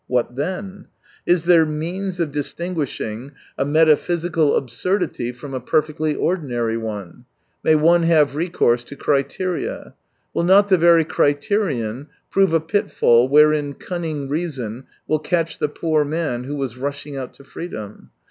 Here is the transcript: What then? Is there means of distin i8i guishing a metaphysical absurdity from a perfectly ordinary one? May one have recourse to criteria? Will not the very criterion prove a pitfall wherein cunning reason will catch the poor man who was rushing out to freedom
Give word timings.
What 0.07 0.35
then? 0.35 0.87
Is 1.27 1.45
there 1.45 1.63
means 1.63 2.19
of 2.19 2.31
distin 2.31 2.73
i8i 2.73 2.75
guishing 2.75 3.31
a 3.55 3.65
metaphysical 3.65 4.55
absurdity 4.55 5.31
from 5.31 5.53
a 5.53 5.59
perfectly 5.59 6.15
ordinary 6.15 6.75
one? 6.75 7.25
May 7.63 7.75
one 7.75 8.01
have 8.01 8.35
recourse 8.35 8.83
to 8.85 8.95
criteria? 8.95 9.93
Will 10.33 10.41
not 10.41 10.69
the 10.69 10.77
very 10.79 11.05
criterion 11.05 12.07
prove 12.31 12.51
a 12.51 12.59
pitfall 12.59 13.29
wherein 13.29 13.75
cunning 13.75 14.27
reason 14.27 14.85
will 15.07 15.19
catch 15.19 15.59
the 15.59 15.69
poor 15.69 16.03
man 16.03 16.45
who 16.45 16.55
was 16.55 16.79
rushing 16.79 17.15
out 17.15 17.35
to 17.35 17.43
freedom 17.43 18.09